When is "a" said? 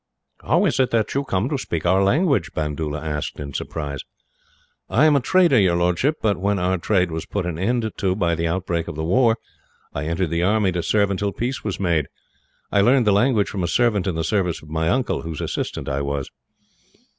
5.15-5.19, 13.61-13.67